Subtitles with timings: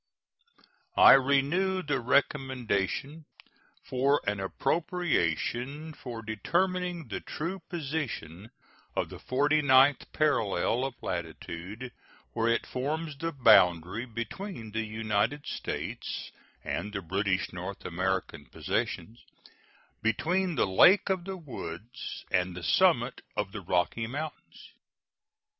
[0.97, 3.25] I renew the recommendation
[3.83, 8.49] for an appropriation for determining the true position
[8.95, 11.91] of the forty ninth parallel of latitude
[12.33, 16.31] where it forms the boundary between the United States
[16.63, 19.23] and the British North American possessions,
[20.01, 24.71] between the Lake of the Woods and the summit of the Rocky Mountains.